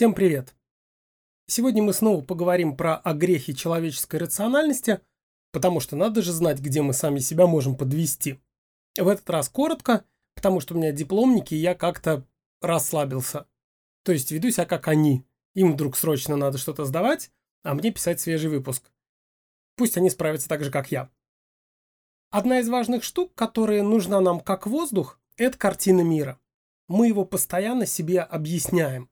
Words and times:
Всем 0.00 0.14
привет! 0.14 0.54
Сегодня 1.46 1.82
мы 1.82 1.92
снова 1.92 2.22
поговорим 2.22 2.74
про 2.74 2.96
огрехи 2.96 3.54
человеческой 3.54 4.20
рациональности, 4.20 5.02
потому 5.52 5.78
что 5.80 5.94
надо 5.94 6.22
же 6.22 6.32
знать, 6.32 6.58
где 6.58 6.80
мы 6.80 6.94
сами 6.94 7.18
себя 7.18 7.46
можем 7.46 7.76
подвести. 7.76 8.40
В 8.96 9.06
этот 9.06 9.28
раз 9.28 9.50
коротко, 9.50 10.06
потому 10.34 10.60
что 10.60 10.72
у 10.72 10.78
меня 10.78 10.90
дипломники, 10.90 11.52
и 11.52 11.58
я 11.58 11.74
как-то 11.74 12.26
расслабился. 12.62 13.46
То 14.02 14.12
есть 14.12 14.30
веду 14.30 14.50
себя 14.50 14.64
как 14.64 14.88
они. 14.88 15.26
Им 15.52 15.74
вдруг 15.74 15.98
срочно 15.98 16.34
надо 16.34 16.56
что-то 16.56 16.86
сдавать, 16.86 17.30
а 17.62 17.74
мне 17.74 17.90
писать 17.90 18.22
свежий 18.22 18.48
выпуск. 18.48 18.90
Пусть 19.76 19.98
они 19.98 20.08
справятся 20.08 20.48
так 20.48 20.64
же, 20.64 20.70
как 20.70 20.90
я. 20.90 21.10
Одна 22.30 22.60
из 22.60 22.70
важных 22.70 23.04
штук, 23.04 23.34
которая 23.34 23.82
нужна 23.82 24.22
нам 24.22 24.40
как 24.40 24.66
воздух, 24.66 25.20
это 25.36 25.58
картина 25.58 26.00
мира. 26.00 26.40
Мы 26.88 27.08
его 27.08 27.26
постоянно 27.26 27.84
себе 27.84 28.22
объясняем. 28.22 29.09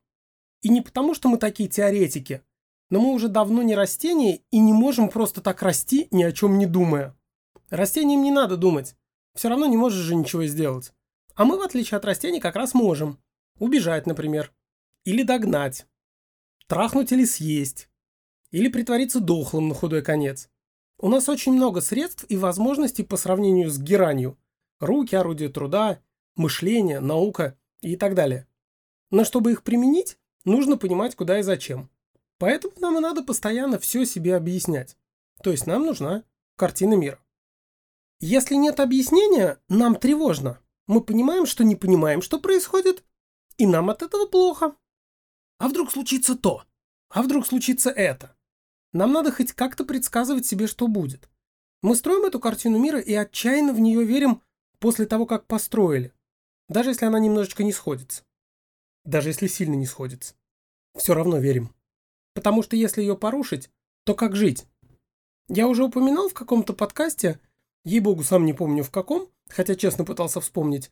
И 0.62 0.68
не 0.68 0.80
потому, 0.80 1.14
что 1.14 1.28
мы 1.28 1.38
такие 1.38 1.68
теоретики, 1.68 2.42
но 2.90 3.00
мы 3.00 3.12
уже 3.12 3.28
давно 3.28 3.62
не 3.62 3.74
растения 3.74 4.40
и 4.50 4.58
не 4.58 4.72
можем 4.72 5.08
просто 5.08 5.40
так 5.40 5.62
расти, 5.62 6.08
ни 6.10 6.22
о 6.22 6.32
чем 6.32 6.58
не 6.58 6.66
думая. 6.66 7.16
Растениям 7.70 8.22
не 8.22 8.30
надо 8.30 8.56
думать. 8.56 8.96
Все 9.34 9.48
равно 9.48 9.66
не 9.66 9.76
можешь 9.76 10.04
же 10.04 10.14
ничего 10.14 10.44
сделать. 10.46 10.92
А 11.34 11.44
мы, 11.44 11.58
в 11.58 11.62
отличие 11.62 11.98
от 11.98 12.04
растений, 12.04 12.40
как 12.40 12.56
раз 12.56 12.74
можем. 12.74 13.18
Убежать, 13.58 14.06
например. 14.06 14.52
Или 15.04 15.22
догнать. 15.22 15.86
Трахнуть 16.66 17.12
или 17.12 17.24
съесть. 17.24 17.88
Или 18.50 18.68
притвориться 18.68 19.20
дохлым 19.20 19.68
на 19.68 19.74
худой 19.74 20.02
конец. 20.02 20.48
У 20.98 21.08
нас 21.08 21.28
очень 21.28 21.52
много 21.52 21.80
средств 21.80 22.24
и 22.28 22.36
возможностей 22.36 23.04
по 23.04 23.16
сравнению 23.16 23.70
с 23.70 23.78
геранью. 23.78 24.38
Руки, 24.80 25.14
орудие 25.14 25.48
труда, 25.48 26.00
мышление, 26.34 27.00
наука 27.00 27.56
и 27.82 27.96
так 27.96 28.14
далее. 28.14 28.48
Но 29.10 29.24
чтобы 29.24 29.52
их 29.52 29.62
применить, 29.62 30.17
нужно 30.44 30.76
понимать, 30.76 31.14
куда 31.14 31.38
и 31.38 31.42
зачем. 31.42 31.90
Поэтому 32.38 32.74
нам 32.80 32.98
и 32.98 33.00
надо 33.00 33.22
постоянно 33.22 33.78
все 33.78 34.04
себе 34.04 34.36
объяснять. 34.36 34.96
То 35.42 35.50
есть 35.50 35.66
нам 35.66 35.86
нужна 35.86 36.24
картина 36.56 36.94
мира. 36.94 37.18
Если 38.20 38.54
нет 38.54 38.80
объяснения, 38.80 39.58
нам 39.68 39.94
тревожно. 39.96 40.60
Мы 40.86 41.00
понимаем, 41.00 41.46
что 41.46 41.64
не 41.64 41.76
понимаем, 41.76 42.22
что 42.22 42.40
происходит, 42.40 43.04
и 43.56 43.66
нам 43.66 43.90
от 43.90 44.02
этого 44.02 44.26
плохо. 44.26 44.74
А 45.58 45.68
вдруг 45.68 45.92
случится 45.92 46.36
то? 46.36 46.64
А 47.10 47.22
вдруг 47.22 47.46
случится 47.46 47.90
это? 47.90 48.36
Нам 48.92 49.12
надо 49.12 49.30
хоть 49.32 49.52
как-то 49.52 49.84
предсказывать 49.84 50.46
себе, 50.46 50.66
что 50.66 50.88
будет. 50.88 51.28
Мы 51.82 51.94
строим 51.94 52.24
эту 52.24 52.40
картину 52.40 52.78
мира 52.78 52.98
и 52.98 53.14
отчаянно 53.14 53.72
в 53.72 53.80
нее 53.80 54.04
верим 54.04 54.42
после 54.78 55.06
того, 55.06 55.26
как 55.26 55.46
построили. 55.46 56.12
Даже 56.68 56.90
если 56.90 57.06
она 57.06 57.18
немножечко 57.18 57.62
не 57.62 57.72
сходится. 57.72 58.24
Даже 59.08 59.30
если 59.30 59.46
сильно 59.46 59.74
не 59.74 59.86
сходится 59.86 60.34
все 60.94 61.14
равно 61.14 61.38
верим. 61.38 61.74
Потому 62.34 62.62
что 62.62 62.76
если 62.76 63.00
ее 63.00 63.16
порушить, 63.16 63.70
то 64.04 64.14
как 64.14 64.36
жить? 64.36 64.66
Я 65.48 65.66
уже 65.66 65.84
упоминал 65.84 66.28
в 66.28 66.34
каком-то 66.34 66.74
подкасте, 66.74 67.40
ей-богу, 67.84 68.22
сам 68.22 68.44
не 68.44 68.52
помню 68.52 68.84
в 68.84 68.90
каком, 68.90 69.28
хотя 69.48 69.74
честно 69.74 70.04
пытался 70.04 70.42
вспомнить, 70.42 70.90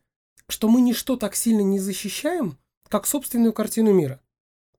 что 0.48 0.69
мы 0.69 0.81
ничто 0.81 1.17
так 1.17 1.37
сильно 1.37 1.61
не 1.61 1.78
защищаем, 1.78 2.56
как 2.89 3.06
собственную 3.06 3.53
картину 3.53 3.92
мира. 3.92 4.22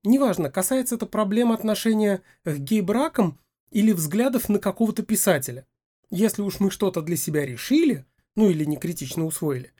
Неважно, 0.04 0.50
касается 0.50 0.96
это 0.96 1.06
проблем 1.06 1.52
отношения 1.52 2.24
к 2.44 2.58
гей-бракам 2.58 3.40
или 3.70 3.92
взглядов 3.92 4.50
на 4.50 4.58
какого-то 4.58 5.04
писателя. 5.04 5.68
Если 6.10 6.42
уж 6.42 6.60
мы 6.60 6.72
что-то 6.72 7.04
для 7.04 7.18
себя 7.18 7.46
решили, 7.46 8.06
ну 8.36 8.50
или 8.50 8.66
не 8.66 8.78
критично 8.78 9.26
усвоили, 9.26 9.74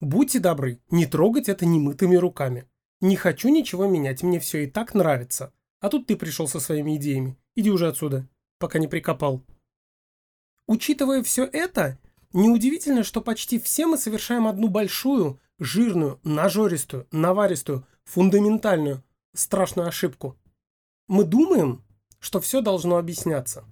будьте 0.00 0.38
добры, 0.38 0.80
не 0.90 1.04
трогать 1.06 1.50
это 1.50 1.66
немытыми 1.66 2.16
руками. 2.16 2.66
Не 3.02 3.16
хочу 3.16 3.48
ничего 3.48 3.86
менять, 3.86 4.22
мне 4.22 4.38
все 4.38 4.62
и 4.62 4.68
так 4.68 4.94
нравится. 4.94 5.52
А 5.80 5.88
тут 5.88 6.06
ты 6.06 6.16
пришел 6.16 6.46
со 6.46 6.60
своими 6.60 6.96
идеями. 6.96 7.36
Иди 7.56 7.68
уже 7.68 7.88
отсюда, 7.88 8.28
пока 8.58 8.78
не 8.78 8.86
прикопал. 8.86 9.42
Учитывая 10.68 11.24
все 11.24 11.44
это, 11.44 11.98
неудивительно, 12.32 13.02
что 13.02 13.20
почти 13.20 13.58
все 13.58 13.88
мы 13.88 13.98
совершаем 13.98 14.46
одну 14.46 14.68
большую, 14.68 15.40
жирную, 15.58 16.20
нажористую, 16.22 17.08
наваристую, 17.10 17.84
фундаментальную, 18.04 19.02
страшную 19.34 19.88
ошибку. 19.88 20.38
Мы 21.08 21.24
думаем, 21.24 21.84
что 22.20 22.40
все 22.40 22.60
должно 22.60 22.98
объясняться. 22.98 23.64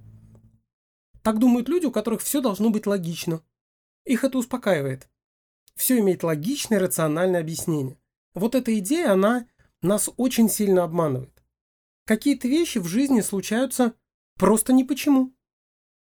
Так 1.23 1.39
думают 1.39 1.69
люди, 1.69 1.87
у 1.87 1.93
которых 1.93 2.21
все 2.21 2.41
должно 2.41 2.71
быть 2.71 2.89
логично. 2.89 3.45
Их 4.05 4.25
это 4.25 4.39
успокаивает. 4.39 5.09
Все 5.77 6.01
имеет 6.01 6.25
логичное, 6.25 6.81
рациональное 6.81 7.41
объяснение. 7.41 8.00
Вот 8.35 8.55
эта 8.55 8.79
идея, 8.79 9.13
она 9.13 9.47
нас 9.83 10.09
очень 10.17 10.49
сильно 10.49 10.85
обманывает. 10.85 11.43
Какие-то 12.05 12.49
вещи 12.49 12.79
в 12.79 12.87
жизни 12.87 13.21
случаются 13.21 13.95
просто 14.37 14.73
не 14.73 14.85
почему. 14.85 15.35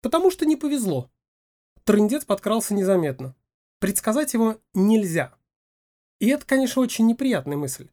Потому 0.01 0.31
что 0.31 0.45
не 0.45 0.57
повезло. 0.57 1.11
Трындец 1.85 2.25
подкрался 2.25 2.75
незаметно. 2.75 3.35
Предсказать 3.79 4.35
его 4.35 4.61
нельзя. 4.73 5.35
И 6.19 6.29
это, 6.29 6.47
конечно, 6.47 6.83
очень 6.83 7.07
неприятная 7.07 7.57
мысль. 7.57 7.89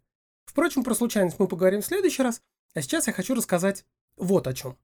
Впрочем, 0.46 0.84
про 0.84 0.96
случайность 0.96 1.40
мы 1.40 1.48
поговорим 1.48 1.82
в 1.82 1.86
следующий 1.86 2.24
раз, 2.24 2.42
а 2.74 2.82
сейчас 2.82 3.08
я 3.08 3.14
хочу 3.14 3.36
рассказать 3.36 3.86
вот 4.18 4.48
о 4.48 4.54
чем. 4.54 4.78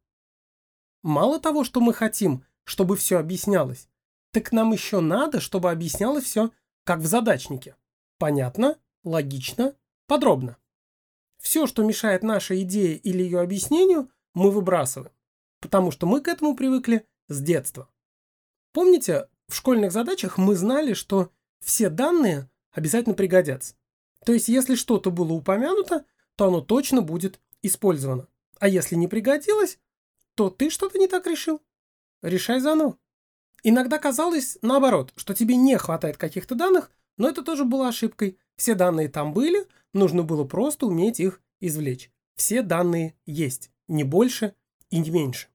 Мало 1.04 1.40
того, 1.40 1.64
что 1.64 1.80
мы 1.80 1.94
хотим, 1.94 2.46
чтобы 2.64 2.98
все 2.98 3.18
объяснялось, 3.18 3.88
так 4.32 4.52
нам 4.52 4.72
еще 4.72 5.00
надо, 5.00 5.40
чтобы 5.40 5.72
объяснялось 5.72 6.26
все, 6.26 6.52
как 6.84 7.00
в 7.00 7.06
задачнике. 7.06 7.76
Понятно? 8.18 8.78
Логично, 9.08 9.76
подробно. 10.06 10.58
Все, 11.40 11.66
что 11.66 11.84
мешает 11.84 12.24
нашей 12.24 12.64
идее 12.64 12.96
или 12.96 13.24
ее 13.24 13.40
объяснению, 13.40 14.12
мы 14.34 14.52
выбрасываем, 14.52 15.12
потому 15.60 15.92
что 15.92 16.06
мы 16.06 16.22
к 16.22 16.28
этому 16.28 16.56
привыкли 16.56 17.08
с 17.28 17.42
детства. 17.42 17.90
Помните, 18.74 19.30
в 19.48 19.56
школьных 19.56 19.92
задачах 19.92 20.38
мы 20.38 20.56
знали, 20.56 20.94
что 20.94 21.32
все 21.62 21.90
данные 21.90 22.50
обязательно 22.72 23.16
пригодятся. 23.16 23.76
То 24.26 24.34
есть, 24.34 24.50
если 24.50 24.76
что-то 24.76 25.10
было 25.10 25.34
упомянуто, 25.34 26.06
то 26.36 26.48
оно 26.48 26.62
точно 26.62 27.02
будет 27.02 27.40
использовано. 27.62 28.28
А 28.60 28.68
если 28.68 28.96
не 28.96 29.08
пригодилось, 29.08 29.80
то 30.36 30.50
ты 30.50 30.70
что-то 30.70 31.00
не 31.00 31.08
так 31.08 31.26
решил. 31.28 31.62
Решай 32.22 32.60
заново. 32.60 32.98
Иногда 33.64 33.98
казалось 33.98 34.58
наоборот, 34.62 35.14
что 35.16 35.34
тебе 35.34 35.56
не 35.56 35.78
хватает 35.78 36.18
каких-то 36.18 36.56
данных, 36.56 36.92
но 37.18 37.28
это 37.30 37.44
тоже 37.44 37.66
было 37.66 37.88
ошибкой. 37.88 38.38
Все 38.56 38.76
данные 38.76 39.10
там 39.10 39.34
были, 39.34 39.68
нужно 39.94 40.24
было 40.24 40.44
просто 40.44 40.86
уметь 40.86 41.20
их 41.20 41.42
извлечь. 41.60 42.12
Все 42.36 42.62
данные 42.62 43.16
есть, 43.26 43.72
не 43.88 44.04
больше 44.04 44.54
и 44.90 45.00
не 45.00 45.10
меньше. 45.10 45.48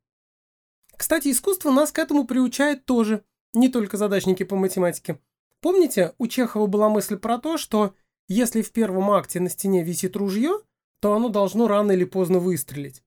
Кстати, 0.97 1.31
искусство 1.31 1.71
нас 1.71 1.91
к 1.93 1.99
этому 1.99 2.27
приучает 2.27 2.85
тоже, 2.85 3.25
не 3.55 3.69
только 3.69 3.97
задачники 3.97 4.43
по 4.45 4.57
математике. 4.57 5.19
Помните, 5.61 6.15
у 6.19 6.27
Чехова 6.27 6.67
была 6.67 6.89
мысль 6.89 7.17
про 7.17 7.39
то, 7.39 7.57
что 7.57 7.95
если 8.29 8.63
в 8.63 8.73
первом 8.73 9.11
акте 9.11 9.41
на 9.41 9.49
стене 9.49 9.83
висит 9.83 10.17
ружье, 10.17 10.61
то 11.01 11.15
оно 11.15 11.29
должно 11.29 11.69
рано 11.69 11.93
или 11.93 12.05
поздно 12.05 12.39
выстрелить. 12.39 13.03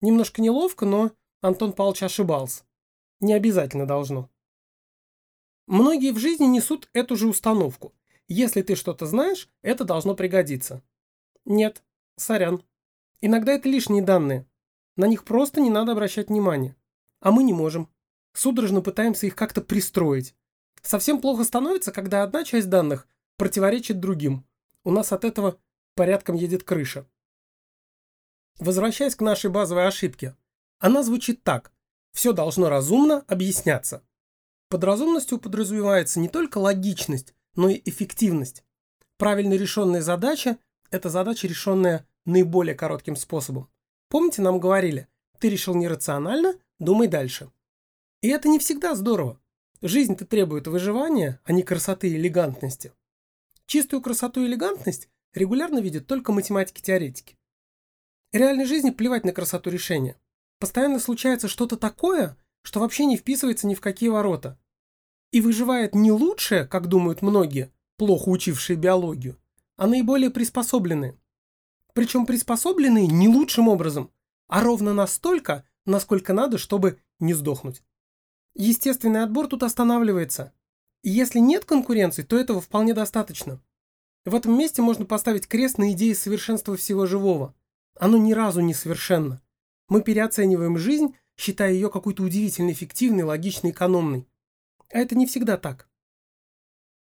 Немножко 0.00 0.40
неловко, 0.40 0.86
но 0.86 1.12
Антон 1.40 1.72
Павлович 1.72 2.04
ошибался. 2.04 2.64
Не 3.20 3.34
обязательно 3.34 3.86
должно. 3.86 4.30
Многие 5.66 6.12
в 6.12 6.18
жизни 6.18 6.46
несут 6.46 6.88
эту 6.92 7.16
же 7.16 7.28
установку. 7.28 7.92
Если 8.32 8.62
ты 8.62 8.76
что-то 8.76 9.06
знаешь, 9.06 9.48
это 9.60 9.82
должно 9.82 10.14
пригодиться. 10.14 10.84
Нет, 11.44 11.82
сорян. 12.14 12.62
Иногда 13.20 13.54
это 13.54 13.68
лишние 13.68 14.04
данные. 14.04 14.46
На 14.94 15.08
них 15.08 15.24
просто 15.24 15.60
не 15.60 15.68
надо 15.68 15.92
обращать 15.92 16.28
внимание. 16.28 16.76
А 17.18 17.32
мы 17.32 17.42
не 17.42 17.52
можем. 17.52 17.88
Судорожно 18.32 18.82
пытаемся 18.82 19.26
их 19.26 19.34
как-то 19.34 19.60
пристроить. 19.60 20.36
Совсем 20.80 21.20
плохо 21.20 21.42
становится, 21.42 21.90
когда 21.90 22.22
одна 22.22 22.44
часть 22.44 22.68
данных 22.68 23.08
противоречит 23.36 23.98
другим. 23.98 24.46
У 24.84 24.92
нас 24.92 25.10
от 25.10 25.24
этого 25.24 25.58
порядком 25.96 26.36
едет 26.36 26.62
крыша. 26.62 27.08
Возвращаясь 28.60 29.16
к 29.16 29.22
нашей 29.22 29.50
базовой 29.50 29.88
ошибке. 29.88 30.36
Она 30.78 31.02
звучит 31.02 31.42
так. 31.42 31.72
Все 32.12 32.32
должно 32.32 32.68
разумно 32.68 33.24
объясняться. 33.26 34.04
Под 34.68 34.84
разумностью 34.84 35.38
подразумевается 35.38 36.20
не 36.20 36.28
только 36.28 36.58
логичность, 36.58 37.34
но 37.54 37.68
и 37.68 37.80
эффективность. 37.84 38.64
Правильно 39.16 39.54
решенная 39.54 40.02
задача– 40.02 40.58
это 40.90 41.08
задача, 41.08 41.46
решенная 41.46 42.06
наиболее 42.24 42.74
коротким 42.74 43.16
способом. 43.16 43.68
Помните, 44.08 44.42
нам 44.42 44.58
говорили, 44.58 45.08
ты 45.38 45.48
решил 45.48 45.74
нерационально, 45.74 46.54
думай 46.78 47.08
дальше. 47.08 47.50
И 48.22 48.28
это 48.28 48.48
не 48.48 48.58
всегда 48.58 48.94
здорово. 48.94 49.40
Жизнь-то 49.82 50.26
требует 50.26 50.66
выживания, 50.66 51.40
а 51.44 51.52
не 51.52 51.62
красоты 51.62 52.08
и 52.08 52.16
элегантности. 52.16 52.92
Чистую 53.66 54.02
красоту 54.02 54.42
и 54.42 54.46
элегантность 54.46 55.08
регулярно 55.32 55.78
видят 55.78 56.06
только 56.06 56.32
математики-теоретики. 56.32 57.38
Реальной 58.32 58.66
жизни 58.66 58.90
плевать 58.90 59.24
на 59.24 59.32
красоту 59.32 59.70
решения. 59.70 60.20
Постоянно 60.58 60.98
случается 60.98 61.48
что-то 61.48 61.76
такое, 61.76 62.36
что 62.62 62.80
вообще 62.80 63.06
не 63.06 63.16
вписывается 63.16 63.66
ни 63.66 63.74
в 63.74 63.80
какие 63.80 64.10
ворота. 64.10 64.58
И 65.32 65.40
выживает 65.40 65.94
не 65.94 66.10
лучшее, 66.10 66.64
как 66.64 66.88
думают 66.88 67.22
многие, 67.22 67.72
плохо 67.96 68.28
учившие 68.28 68.76
биологию, 68.76 69.36
а 69.76 69.86
наиболее 69.86 70.30
приспособленные. 70.30 71.16
Причем 71.94 72.26
приспособленные 72.26 73.06
не 73.06 73.28
лучшим 73.28 73.68
образом, 73.68 74.10
а 74.48 74.62
ровно 74.62 74.92
настолько, 74.94 75.64
насколько 75.86 76.32
надо, 76.32 76.58
чтобы 76.58 76.98
не 77.18 77.34
сдохнуть. 77.34 77.82
Естественный 78.54 79.22
отбор 79.22 79.46
тут 79.46 79.62
останавливается. 79.62 80.52
И 81.02 81.10
если 81.10 81.38
нет 81.38 81.64
конкуренции, 81.64 82.22
то 82.22 82.36
этого 82.38 82.60
вполне 82.60 82.94
достаточно. 82.94 83.60
В 84.24 84.34
этом 84.34 84.58
месте 84.58 84.82
можно 84.82 85.06
поставить 85.06 85.46
крест 85.46 85.78
на 85.78 85.92
идее 85.92 86.14
совершенства 86.14 86.76
всего 86.76 87.06
живого. 87.06 87.54
Оно 87.98 88.18
ни 88.18 88.32
разу 88.32 88.60
не 88.60 88.74
совершенно. 88.74 89.40
Мы 89.88 90.02
переоцениваем 90.02 90.76
жизнь, 90.78 91.14
считая 91.36 91.72
ее 91.72 91.90
какой-то 91.90 92.22
удивительно 92.22 92.70
эффективной, 92.70 93.22
логичной, 93.22 93.70
экономной. 93.70 94.26
А 94.92 94.98
это 94.98 95.14
не 95.16 95.26
всегда 95.26 95.56
так. 95.56 95.88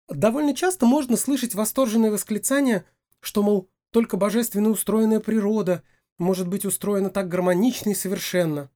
Довольно 0.08 0.56
часто 0.56 0.86
можно 0.86 1.18
слышать 1.18 1.56
восторженные 1.56 2.12
восклицания, 2.12 2.86
что, 3.20 3.44
мол, 3.44 3.70
только 3.92 4.18
божественно 4.18 4.70
устроенная 4.70 5.20
природа 5.20 5.84
может 6.18 6.48
быть 6.48 6.66
устроена 6.66 7.10
так 7.10 7.28
гармонично 7.28 7.92
и 7.92 7.96
совершенно. 7.96 8.70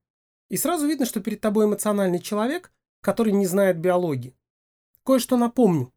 И 0.50 0.58
сразу 0.58 0.88
видно, 0.88 1.06
что 1.06 1.22
перед 1.22 1.42
тобой 1.42 1.66
эмоциональный 1.66 2.20
человек, 2.20 2.72
который 3.02 3.34
не 3.34 3.46
знает 3.46 3.80
биологии. 3.80 4.36
Кое-что 5.04 5.38
напомню. 5.38 5.94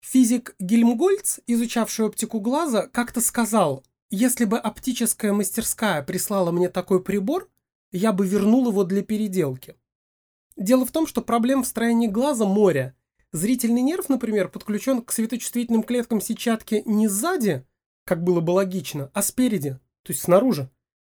Физик 0.00 0.54
Гельмгольц, 0.58 1.40
изучавший 1.46 2.06
оптику 2.06 2.40
глаза, 2.40 2.88
как-то 2.88 3.20
сказал, 3.20 3.84
если 4.08 4.44
бы 4.44 4.58
оптическая 4.58 5.32
мастерская 5.32 6.02
прислала 6.02 6.50
мне 6.50 6.68
такой 6.68 7.02
прибор, 7.02 7.48
я 7.92 8.12
бы 8.12 8.26
вернул 8.26 8.68
его 8.68 8.84
для 8.84 9.02
переделки. 9.02 9.76
Дело 10.56 10.84
в 10.84 10.92
том, 10.92 11.06
что 11.06 11.22
проблем 11.22 11.62
в 11.62 11.66
строении 11.66 12.06
глаза 12.06 12.44
море. 12.44 12.94
Зрительный 13.32 13.82
нерв, 13.82 14.08
например, 14.08 14.48
подключен 14.48 15.02
к 15.02 15.12
светочувствительным 15.12 15.82
клеткам 15.82 16.20
сетчатки 16.20 16.82
не 16.84 17.06
сзади, 17.06 17.64
как 18.04 18.24
было 18.24 18.40
бы 18.40 18.50
логично, 18.50 19.10
а 19.14 19.22
спереди, 19.22 19.78
то 20.02 20.12
есть 20.12 20.22
снаружи. 20.22 20.68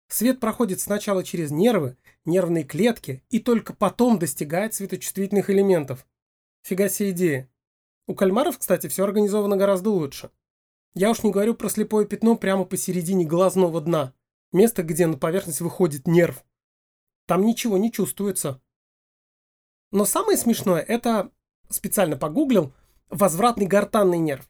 Свет 0.09 0.41
проходит 0.41 0.81
сначала 0.81 1.25
через 1.25 1.51
нервы, 1.51 1.97
нервные 2.25 2.65
клетки 2.65 3.23
и 3.29 3.39
только 3.39 3.75
потом 3.75 4.19
достигает 4.19 4.73
светочувствительных 4.75 5.51
элементов. 5.51 6.07
Фига 6.63 6.89
себе 6.89 7.11
идея. 7.11 7.51
У 8.07 8.15
кальмаров, 8.15 8.59
кстати, 8.59 8.87
все 8.87 9.05
организовано 9.05 9.57
гораздо 9.57 9.91
лучше. 9.91 10.31
Я 10.95 11.11
уж 11.11 11.23
не 11.23 11.31
говорю 11.31 11.55
про 11.55 11.69
слепое 11.69 12.07
пятно 12.07 12.37
прямо 12.37 12.65
посередине 12.65 13.27
глазного 13.27 13.81
дна. 13.81 14.15
Место, 14.53 14.83
где 14.83 15.07
на 15.07 15.19
поверхность 15.19 15.61
выходит 15.61 16.07
нерв. 16.07 16.45
Там 17.27 17.45
ничего 17.45 17.77
не 17.77 17.93
чувствуется. 17.93 18.63
Но 19.93 20.05
самое 20.05 20.37
смешное, 20.37 20.81
это, 20.81 21.31
специально 21.69 22.17
погуглил, 22.17 22.73
возвратный 23.09 23.67
гортанный 23.67 24.19
нерв. 24.19 24.49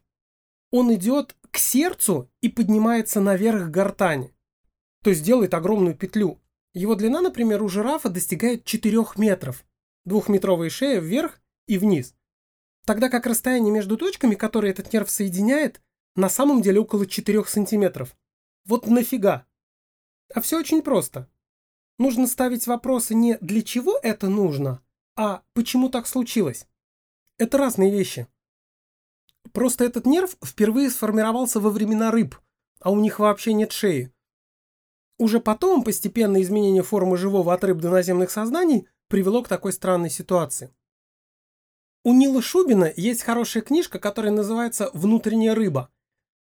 Он 0.71 0.93
идет 0.93 1.35
к 1.51 1.57
сердцу 1.57 2.29
и 2.41 2.49
поднимается 2.49 3.21
наверх 3.21 3.69
гортани. 3.69 4.33
То 5.03 5.11
есть 5.11 5.23
делает 5.23 5.53
огромную 5.53 5.95
петлю. 5.95 6.39
Его 6.73 6.95
длина, 6.95 7.21
например, 7.21 7.63
у 7.63 7.69
жирафа 7.69 8.09
достигает 8.09 8.65
4 8.65 9.05
метров. 9.15 9.65
Двухметровая 10.05 10.69
шея 10.69 10.99
вверх 10.99 11.39
и 11.67 11.77
вниз. 11.77 12.15
Тогда 12.85 13.09
как 13.09 13.25
расстояние 13.25 13.73
между 13.73 13.97
точками, 13.97 14.35
которые 14.35 14.71
этот 14.71 14.91
нерв 14.91 15.09
соединяет, 15.09 15.81
на 16.15 16.29
самом 16.29 16.61
деле 16.61 16.79
около 16.79 17.05
4 17.05 17.45
сантиметров. 17.45 18.17
Вот 18.65 18.87
нафига? 18.87 19.45
А 20.33 20.41
все 20.41 20.59
очень 20.59 20.81
просто. 20.81 21.29
Нужно 21.99 22.27
ставить 22.27 22.67
вопросы 22.67 23.15
не 23.15 23.37
«для 23.41 23.61
чего 23.61 23.97
это 24.01 24.29
нужно?», 24.29 24.81
а 25.17 25.43
«почему 25.53 25.89
так 25.89 26.07
случилось?». 26.07 26.67
Это 27.37 27.57
разные 27.57 27.91
вещи. 27.91 28.27
Просто 29.51 29.83
этот 29.83 30.05
нерв 30.05 30.37
впервые 30.43 30.89
сформировался 30.89 31.59
во 31.59 31.69
времена 31.69 32.11
рыб, 32.11 32.35
а 32.79 32.91
у 32.91 32.99
них 32.99 33.19
вообще 33.19 33.53
нет 33.53 33.71
шеи. 33.71 34.13
Уже 35.17 35.39
потом 35.39 35.83
постепенное 35.83 36.41
изменение 36.41 36.83
формы 36.83 37.17
живого 37.17 37.53
от 37.53 37.63
рыб 37.63 37.79
до 37.79 37.89
наземных 37.89 38.31
сознаний 38.31 38.87
привело 39.07 39.43
к 39.43 39.47
такой 39.47 39.73
странной 39.73 40.09
ситуации. 40.09 40.73
У 42.03 42.13
Нила 42.13 42.41
Шубина 42.41 42.91
есть 42.95 43.23
хорошая 43.23 43.63
книжка, 43.63 43.99
которая 43.99 44.31
называется 44.31 44.89
«Внутренняя 44.93 45.55
рыба», 45.55 45.91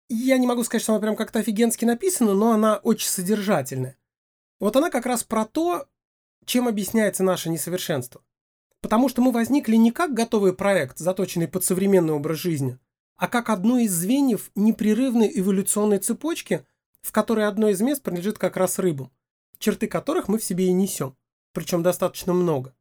я 0.09 0.37
не 0.37 0.47
могу 0.47 0.63
сказать, 0.65 0.83
что 0.83 0.93
она 0.93 1.01
прям 1.01 1.17
как-то 1.17 1.39
офигенски 1.39 1.85
написана, 1.85 2.35
но 2.35 2.53
она 2.53 2.77
очень 2.77 3.09
содержательная. 3.09 3.97
Вот 4.61 4.77
она 4.77 4.91
как 4.91 5.07
раз 5.07 5.25
про 5.25 5.47
то, 5.47 5.87
чем 6.45 6.69
объясняется 6.69 7.23
наше 7.23 7.49
несовершенство. 7.49 8.23
Потому 8.85 9.09
что 9.09 9.23
мы 9.23 9.33
возникли 9.33 9.77
не 9.77 9.91
как 9.91 10.13
готовый 10.13 10.53
проект, 10.53 10.99
заточенный 10.99 11.49
под 11.49 11.65
современный 11.65 12.13
образ 12.13 12.37
жизни, 12.37 12.79
а 13.17 13.29
как 13.29 13.49
одно 13.49 13.79
из 13.79 13.91
звеньев 13.95 14.51
непрерывной 14.55 15.33
эволюционной 15.35 16.01
цепочки, 16.01 16.67
в 17.01 17.11
которой 17.11 17.49
одно 17.49 17.71
из 17.71 17.81
мест 17.81 18.03
принадлежит 18.03 18.37
как 18.37 18.59
раз 18.59 18.79
рыбам, 18.79 19.11
черты 19.59 19.87
которых 19.87 20.29
мы 20.29 20.37
в 20.37 20.45
себе 20.45 20.67
и 20.67 20.73
несем, 20.75 21.17
причем 21.53 21.83
достаточно 21.83 22.35
много. 22.35 22.75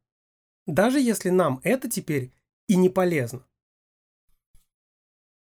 Даже 0.66 1.00
если 1.00 1.30
нам 1.30 1.58
это 1.62 1.88
теперь 1.88 2.34
и 2.66 2.76
не 2.76 2.90
полезно. 2.90 3.42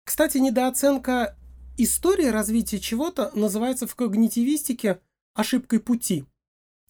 Кстати, 0.06 0.39
недооценка 0.39 1.38
История 1.77 2.31
развития 2.31 2.80
чего-то 2.80 3.30
называется 3.36 3.86
в 3.86 3.94
когнитивистике 3.94 5.00
ошибкой 5.36 5.81
пути. 5.81 6.25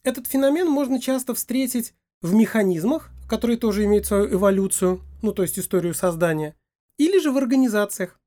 Этот 0.04 0.26
феномен 0.26 0.70
можно 0.70 0.98
часто 0.98 1.34
встретить 1.34 1.92
в 2.22 2.32
механизмах, 2.32 3.10
которые 3.28 3.58
тоже 3.58 3.84
имеют 3.84 4.06
свою 4.06 4.32
эволюцию, 4.32 5.02
ну 5.22 5.32
то 5.32 5.42
есть 5.42 5.58
историю 5.58 5.94
создания, 5.94 6.56
или 6.96 7.18
же 7.20 7.30
в 7.30 7.36
организациях. 7.36 8.18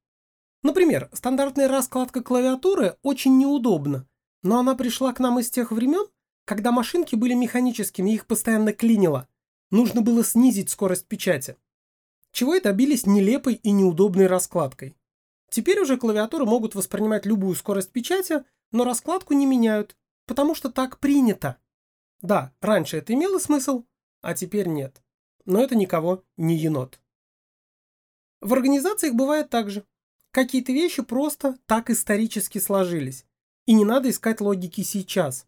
Например, 0.63 1.09
стандартная 1.11 1.67
раскладка 1.67 2.21
клавиатуры 2.21 2.95
очень 3.01 3.37
неудобна, 3.37 4.07
но 4.43 4.59
она 4.59 4.75
пришла 4.75 5.11
к 5.13 5.19
нам 5.19 5.39
из 5.39 5.49
тех 5.49 5.71
времен, 5.71 6.07
когда 6.45 6.71
машинки 6.71 7.15
были 7.15 7.33
механическими 7.33 8.11
и 8.11 8.15
их 8.15 8.27
постоянно 8.27 8.73
клинило. 8.73 9.27
Нужно 9.71 10.01
было 10.01 10.23
снизить 10.23 10.69
скорость 10.69 11.07
печати. 11.07 11.57
Чего 12.31 12.55
и 12.55 12.61
добились 12.61 13.05
нелепой 13.05 13.55
и 13.55 13.71
неудобной 13.71 14.27
раскладкой. 14.27 14.95
Теперь 15.49 15.79
уже 15.79 15.97
клавиатуры 15.97 16.45
могут 16.45 16.75
воспринимать 16.75 17.25
любую 17.25 17.55
скорость 17.55 17.91
печати, 17.91 18.43
но 18.71 18.83
раскладку 18.83 19.33
не 19.33 19.45
меняют, 19.45 19.97
потому 20.25 20.55
что 20.55 20.69
так 20.69 20.99
принято. 20.99 21.57
Да, 22.21 22.53
раньше 22.61 22.97
это 22.97 23.13
имело 23.13 23.39
смысл, 23.39 23.83
а 24.21 24.33
теперь 24.33 24.67
нет. 24.67 25.01
Но 25.45 25.61
это 25.61 25.75
никого 25.75 26.23
не 26.37 26.55
енот. 26.55 26.99
В 28.41 28.53
организациях 28.53 29.13
бывает 29.13 29.49
так 29.49 29.69
же. 29.69 29.85
Какие-то 30.31 30.71
вещи 30.71 31.01
просто 31.01 31.57
так 31.65 31.89
исторически 31.89 32.57
сложились. 32.57 33.25
И 33.65 33.73
не 33.73 33.85
надо 33.85 34.09
искать 34.09 34.41
логики 34.41 34.81
сейчас. 34.81 35.45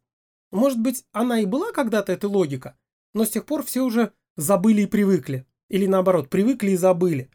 Может 0.52 0.80
быть, 0.80 1.06
она 1.12 1.40
и 1.40 1.46
была 1.46 1.72
когда-то 1.72 2.12
эта 2.12 2.28
логика, 2.28 2.78
но 3.14 3.26
с 3.26 3.30
тех 3.30 3.46
пор 3.46 3.64
все 3.64 3.82
уже 3.82 4.14
забыли 4.36 4.82
и 4.82 4.88
привыкли. 4.88 5.48
Или 5.70 5.88
наоборот, 5.88 6.30
привыкли 6.30 6.72
и 6.72 6.78
забыли. 6.78 7.32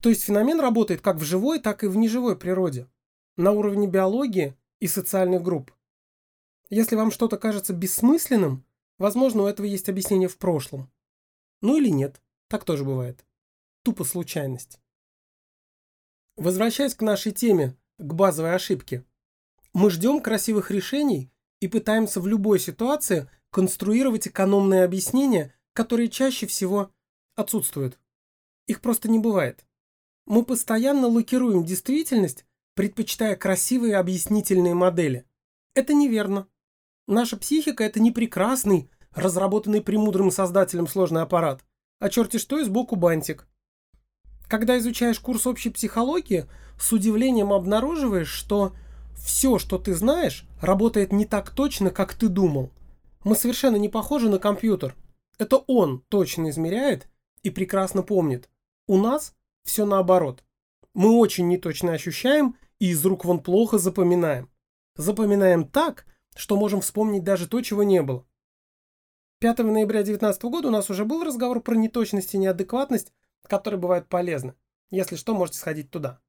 То 0.00 0.08
есть 0.08 0.22
феномен 0.22 0.60
работает 0.60 1.00
как 1.00 1.16
в 1.16 1.24
живой, 1.24 1.58
так 1.58 1.82
и 1.82 1.88
в 1.88 1.96
неживой 1.96 2.36
природе, 2.36 2.88
на 3.36 3.52
уровне 3.52 3.88
биологии 3.88 4.56
и 4.78 4.86
социальных 4.86 5.42
групп. 5.42 5.72
Если 6.70 6.96
вам 6.96 7.10
что-то 7.10 7.36
кажется 7.38 7.72
бессмысленным, 7.72 8.64
возможно, 9.02 9.42
у 9.42 9.46
этого 9.46 9.66
есть 9.66 9.88
объяснение 9.88 10.28
в 10.28 10.38
прошлом. 10.38 10.88
Ну 11.60 11.76
или 11.76 11.88
нет, 11.88 12.22
так 12.46 12.64
тоже 12.64 12.84
бывает. 12.84 13.26
Тупо 13.82 14.04
случайность. 14.04 14.78
Возвращаясь 16.36 16.94
к 16.94 17.02
нашей 17.02 17.32
теме, 17.32 17.76
к 17.98 18.14
базовой 18.14 18.54
ошибке. 18.54 19.04
Мы 19.72 19.90
ждем 19.90 20.20
красивых 20.20 20.70
решений 20.70 21.32
и 21.60 21.66
пытаемся 21.66 22.20
в 22.20 22.28
любой 22.28 22.60
ситуации 22.60 23.28
конструировать 23.50 24.28
экономные 24.28 24.84
объяснения, 24.84 25.52
которые 25.72 26.08
чаще 26.08 26.46
всего 26.46 26.92
отсутствуют. 27.34 27.98
Их 28.68 28.80
просто 28.80 29.10
не 29.10 29.18
бывает. 29.18 29.66
Мы 30.26 30.44
постоянно 30.44 31.08
лакируем 31.08 31.64
действительность, 31.64 32.46
предпочитая 32.74 33.34
красивые 33.34 33.96
объяснительные 33.96 34.74
модели. 34.74 35.26
Это 35.74 35.92
неверно. 35.92 36.46
Наша 37.08 37.36
психика– 37.36 37.82
это 37.84 37.98
не 37.98 38.12
прекрасный, 38.12 38.88
разработанный 39.14 39.80
премудрым 39.80 40.30
создателем 40.30 40.86
сложный 40.86 41.22
аппарат, 41.22 41.64
а 41.98 42.08
черти 42.08 42.38
что 42.38 42.58
и 42.58 42.64
сбоку 42.64 42.96
бантик. 42.96 43.46
Когда 44.48 44.78
изучаешь 44.78 45.20
курс 45.20 45.46
общей 45.46 45.70
психологии, 45.70 46.46
с 46.78 46.92
удивлением 46.92 47.52
обнаруживаешь, 47.52 48.28
что 48.28 48.72
все, 49.16 49.58
что 49.58 49.78
ты 49.78 49.94
знаешь, 49.94 50.46
работает 50.60 51.12
не 51.12 51.24
так 51.24 51.50
точно, 51.50 51.90
как 51.90 52.14
ты 52.14 52.28
думал. 52.28 52.70
Мы 53.24 53.36
совершенно 53.36 53.76
не 53.76 53.88
похожи 53.88 54.28
на 54.28 54.38
компьютер. 54.38 54.96
Это 55.38 55.58
он 55.66 56.02
точно 56.08 56.50
измеряет 56.50 57.08
и 57.42 57.50
прекрасно 57.50 58.02
помнит. 58.02 58.48
У 58.86 58.98
нас 58.98 59.34
все 59.64 59.86
наоборот. 59.86 60.42
Мы 60.94 61.16
очень 61.16 61.48
неточно 61.48 61.92
ощущаем 61.92 62.56
и 62.78 62.90
из 62.90 63.04
рук 63.06 63.24
вон 63.24 63.40
плохо 63.40 63.78
запоминаем. 63.78 64.50
Запоминаем 64.96 65.66
так, 65.66 66.04
что 66.34 66.56
можем 66.56 66.80
вспомнить 66.80 67.24
даже 67.24 67.46
то, 67.46 67.60
чего 67.62 67.82
не 67.82 68.02
было. 68.02 68.26
5 69.42 69.58
ноября 69.58 70.04
2019 70.04 70.42
года 70.44 70.68
у 70.68 70.70
нас 70.70 70.88
уже 70.88 71.04
был 71.04 71.24
разговор 71.24 71.60
про 71.60 71.74
неточность 71.74 72.32
и 72.32 72.38
неадекватность, 72.38 73.12
которые 73.42 73.80
бывают 73.80 74.08
полезны. 74.08 74.54
Если 74.92 75.16
что, 75.16 75.34
можете 75.34 75.58
сходить 75.58 75.90
туда. 75.90 76.20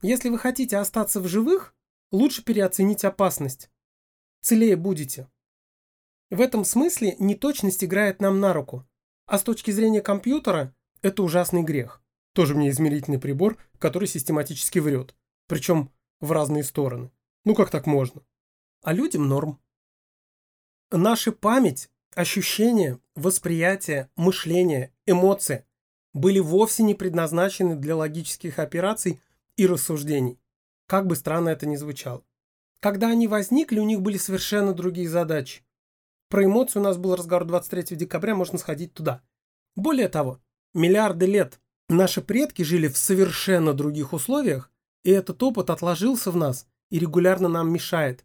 Если 0.00 0.28
вы 0.28 0.38
хотите 0.38 0.76
остаться 0.76 1.18
в 1.18 1.26
живых, 1.26 1.74
лучше 2.12 2.44
переоценить 2.44 3.04
опасность. 3.04 3.68
Целее 4.42 4.76
будете. 4.76 5.28
В 6.30 6.40
этом 6.40 6.64
смысле 6.64 7.16
неточность 7.18 7.82
играет 7.82 8.20
нам 8.20 8.38
на 8.38 8.52
руку. 8.52 8.86
А 9.26 9.36
с 9.36 9.42
точки 9.42 9.72
зрения 9.72 10.00
компьютера, 10.00 10.72
это 11.02 11.24
ужасный 11.24 11.64
грех. 11.64 12.00
Тоже 12.32 12.54
мне 12.54 12.70
измерительный 12.70 13.18
прибор, 13.18 13.58
который 13.80 14.06
систематически 14.06 14.78
врет. 14.78 15.16
Причем 15.48 15.90
в 16.20 16.30
разные 16.30 16.62
стороны. 16.62 17.10
Ну 17.44 17.56
как 17.56 17.70
так 17.70 17.86
можно? 17.86 18.22
А 18.82 18.92
людям 18.92 19.26
норм. 19.26 19.60
Наша 20.92 21.32
память, 21.32 21.90
ощущения, 22.14 22.98
восприятие, 23.14 24.10
мышление, 24.16 24.92
эмоции 25.06 25.64
были 26.12 26.38
вовсе 26.38 26.82
не 26.82 26.94
предназначены 26.94 27.76
для 27.76 27.96
логических 27.96 28.58
операций 28.58 29.20
и 29.56 29.66
рассуждений. 29.66 30.40
Как 30.86 31.06
бы 31.06 31.14
странно 31.14 31.50
это 31.50 31.66
ни 31.66 31.76
звучало. 31.76 32.24
Когда 32.80 33.08
они 33.08 33.28
возникли, 33.28 33.78
у 33.78 33.84
них 33.84 34.00
были 34.00 34.16
совершенно 34.16 34.72
другие 34.72 35.08
задачи. 35.08 35.62
Про 36.28 36.44
эмоции 36.44 36.78
у 36.78 36.82
нас 36.82 36.96
был 36.96 37.14
разговор 37.14 37.44
23 37.44 37.96
декабря, 37.96 38.34
можно 38.34 38.58
сходить 38.58 38.94
туда. 38.94 39.22
Более 39.76 40.08
того, 40.08 40.40
миллиарды 40.74 41.26
лет 41.26 41.60
наши 41.88 42.22
предки 42.22 42.62
жили 42.62 42.88
в 42.88 42.96
совершенно 42.96 43.74
других 43.74 44.12
условиях, 44.12 44.70
и 45.04 45.10
этот 45.10 45.42
опыт 45.42 45.70
отложился 45.70 46.30
в 46.30 46.36
нас 46.36 46.66
и 46.90 46.98
регулярно 46.98 47.48
нам 47.48 47.72
мешает. 47.72 48.24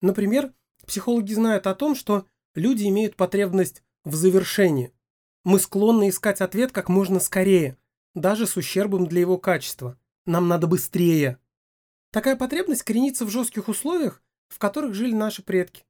Например, 0.00 0.52
психологи 0.86 1.32
знают 1.32 1.66
о 1.66 1.74
том, 1.74 1.94
что 1.94 2.24
люди 2.54 2.84
имеют 2.84 3.16
потребность 3.16 3.82
в 4.04 4.14
завершении. 4.14 4.92
Мы 5.44 5.58
склонны 5.58 6.08
искать 6.08 6.40
ответ 6.40 6.72
как 6.72 6.88
можно 6.88 7.20
скорее, 7.20 7.76
даже 8.14 8.46
с 8.46 8.56
ущербом 8.56 9.06
для 9.06 9.20
его 9.20 9.38
качества. 9.38 9.98
Нам 10.26 10.48
надо 10.48 10.66
быстрее. 10.66 11.38
Такая 12.10 12.36
потребность 12.36 12.82
коренится 12.82 13.24
в 13.24 13.30
жестких 13.30 13.68
условиях, 13.68 14.22
в 14.48 14.58
которых 14.58 14.94
жили 14.94 15.12
наши 15.12 15.42
предки. 15.42 15.84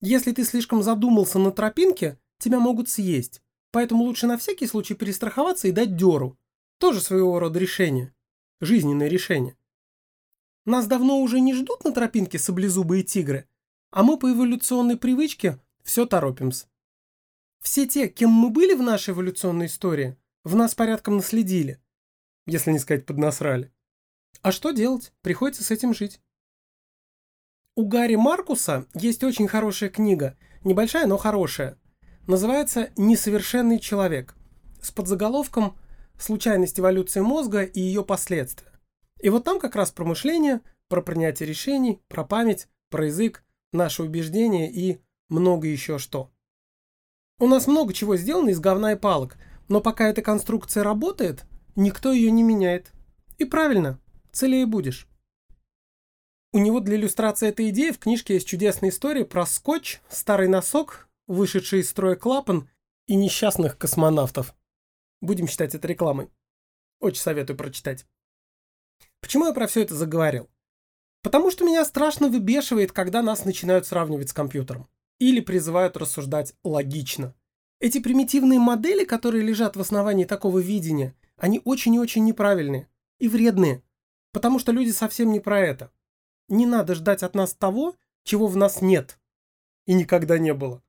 Если 0.00 0.32
ты 0.32 0.44
слишком 0.44 0.82
задумался 0.82 1.38
на 1.38 1.50
тропинке, 1.50 2.18
тебя 2.38 2.58
могут 2.58 2.88
съесть. 2.88 3.42
Поэтому 3.72 4.04
лучше 4.04 4.26
на 4.26 4.38
всякий 4.38 4.66
случай 4.66 4.94
перестраховаться 4.94 5.68
и 5.68 5.72
дать 5.72 5.96
дёру. 5.96 6.38
Тоже 6.78 7.00
своего 7.00 7.38
рода 7.38 7.58
решение. 7.58 8.14
Жизненное 8.60 9.08
решение. 9.08 9.56
Нас 10.64 10.86
давно 10.86 11.20
уже 11.20 11.40
не 11.40 11.54
ждут 11.54 11.84
на 11.84 11.92
тропинке 11.92 12.38
саблезубые 12.38 13.02
тигры, 13.02 13.48
а 13.90 14.02
мы 14.02 14.18
по 14.18 14.30
эволюционной 14.30 14.96
привычке 14.96 15.58
все 15.82 16.06
торопимся. 16.06 16.66
Все 17.60 17.86
те, 17.86 18.08
кем 18.08 18.30
мы 18.30 18.50
были 18.50 18.74
в 18.74 18.82
нашей 18.82 19.12
эволюционной 19.12 19.66
истории, 19.66 20.16
в 20.44 20.54
нас 20.54 20.74
порядком 20.74 21.16
наследили. 21.16 21.80
Если 22.46 22.72
не 22.72 22.78
сказать 22.78 23.06
поднасрали. 23.06 23.72
А 24.42 24.52
что 24.52 24.70
делать? 24.70 25.12
Приходится 25.20 25.62
с 25.62 25.70
этим 25.70 25.92
жить. 25.92 26.20
У 27.76 27.86
Гарри 27.86 28.16
Маркуса 28.16 28.86
есть 28.94 29.22
очень 29.22 29.46
хорошая 29.46 29.90
книга, 29.90 30.36
небольшая, 30.64 31.06
но 31.06 31.16
хорошая. 31.16 31.78
Называется 32.26 32.90
«Несовершенный 32.96 33.78
человек» 33.78 34.34
с 34.82 34.90
подзаголовком 34.90 35.76
«Случайность 36.18 36.80
эволюции 36.80 37.20
мозга 37.20 37.62
и 37.62 37.80
ее 37.80 38.04
последствия». 38.04 38.70
И 39.20 39.28
вот 39.28 39.44
там 39.44 39.60
как 39.60 39.76
раз 39.76 39.90
про 39.90 40.04
мышление, 40.04 40.60
про 40.88 41.02
принятие 41.02 41.48
решений, 41.48 42.00
про 42.08 42.24
память, 42.24 42.68
про 42.88 43.06
язык, 43.06 43.44
наши 43.72 44.02
убеждения 44.02 44.70
и 44.70 45.00
много 45.30 45.66
еще 45.66 45.98
что. 45.98 46.30
У 47.38 47.46
нас 47.46 47.66
много 47.66 47.94
чего 47.94 48.16
сделано 48.16 48.50
из 48.50 48.60
говна 48.60 48.92
и 48.92 48.96
палок, 48.96 49.38
но 49.68 49.80
пока 49.80 50.08
эта 50.08 50.20
конструкция 50.20 50.82
работает, 50.82 51.46
никто 51.74 52.12
ее 52.12 52.30
не 52.30 52.42
меняет. 52.42 52.92
И 53.38 53.46
правильно, 53.46 53.98
целее 54.32 54.66
будешь. 54.66 55.08
У 56.52 56.58
него 56.58 56.80
для 56.80 56.96
иллюстрации 56.96 57.48
этой 57.48 57.70
идеи 57.70 57.92
в 57.92 57.98
книжке 57.98 58.34
есть 58.34 58.46
чудесная 58.48 58.90
история 58.90 59.24
про 59.24 59.46
скотч, 59.46 60.00
старый 60.08 60.48
носок, 60.48 61.08
вышедший 61.28 61.80
из 61.80 61.88
строя 61.88 62.16
клапан 62.16 62.68
и 63.06 63.14
несчастных 63.14 63.78
космонавтов. 63.78 64.54
Будем 65.20 65.46
считать 65.46 65.74
это 65.74 65.86
рекламой. 65.86 66.28
Очень 66.98 67.22
советую 67.22 67.56
прочитать. 67.56 68.04
Почему 69.20 69.46
я 69.46 69.52
про 69.52 69.66
все 69.66 69.82
это 69.82 69.94
заговорил? 69.94 70.50
Потому 71.22 71.50
что 71.50 71.64
меня 71.64 71.84
страшно 71.84 72.28
выбешивает, 72.28 72.92
когда 72.92 73.22
нас 73.22 73.44
начинают 73.44 73.86
сравнивать 73.86 74.30
с 74.30 74.34
компьютером. 74.34 74.88
Или 75.20 75.38
призывают 75.38 75.96
рассуждать 75.96 76.54
логично. 76.64 77.36
Эти 77.78 78.00
примитивные 78.00 78.58
модели, 78.58 79.04
которые 79.04 79.44
лежат 79.44 79.76
в 79.76 79.80
основании 79.80 80.24
такого 80.24 80.58
видения, 80.58 81.14
они 81.36 81.62
очень 81.64 81.94
и 81.94 82.00
очень 82.00 82.24
неправильные 82.24 82.88
и 83.20 83.28
вредные. 83.28 83.84
Потому 84.32 84.58
что 84.58 84.72
люди 84.72 84.90
совсем 84.90 85.30
не 85.30 85.38
про 85.38 85.60
это. 85.60 85.92
Не 86.48 86.66
надо 86.66 86.96
ждать 86.96 87.22
от 87.22 87.36
нас 87.36 87.54
того, 87.54 87.96
чего 88.24 88.48
в 88.48 88.56
нас 88.56 88.82
нет 88.82 89.20
и 89.86 89.92
никогда 89.92 90.38
не 90.38 90.54
было. 90.54 90.82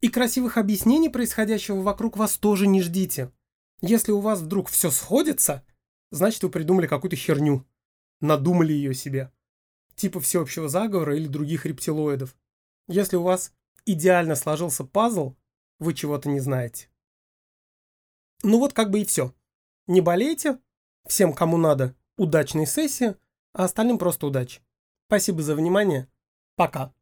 И 0.00 0.08
красивых 0.08 0.58
объяснений 0.58 1.08
происходящего 1.08 1.80
вокруг 1.80 2.16
вас 2.16 2.36
тоже 2.36 2.66
не 2.66 2.82
ждите. 2.82 3.30
Если 3.80 4.10
у 4.10 4.18
вас 4.18 4.40
вдруг 4.40 4.68
все 4.68 4.90
сходится, 4.90 5.64
значит 6.10 6.42
вы 6.42 6.50
придумали 6.50 6.88
какую-то 6.88 7.14
херню. 7.14 7.64
Надумали 8.20 8.72
ее 8.72 8.94
себе. 8.94 9.30
Типа 9.94 10.20
всеобщего 10.20 10.68
заговора 10.68 11.16
или 11.16 11.28
других 11.28 11.66
рептилоидов. 11.66 12.34
Если 12.88 13.16
у 13.16 13.22
вас 13.22 13.52
идеально 13.84 14.36
сложился 14.36 14.84
пазл, 14.84 15.34
вы 15.78 15.94
чего-то 15.94 16.28
не 16.28 16.40
знаете. 16.40 16.88
Ну 18.42 18.58
вот 18.58 18.72
как 18.72 18.90
бы 18.90 19.00
и 19.00 19.04
все. 19.04 19.34
Не 19.86 20.00
болейте. 20.00 20.58
Всем, 21.06 21.32
кому 21.32 21.56
надо, 21.56 21.94
удачной 22.16 22.66
сессии, 22.66 23.14
а 23.52 23.64
остальным 23.64 23.96
просто 23.98 24.26
удачи. 24.26 24.60
Спасибо 25.06 25.42
за 25.42 25.54
внимание. 25.54 26.08
Пока. 26.56 26.92